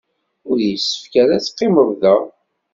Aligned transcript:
Ur 0.49 0.57
yessefk 0.61 1.13
ara 1.23 1.33
ad 1.37 1.43
teqqimem 1.43 1.89
da. 2.01 2.15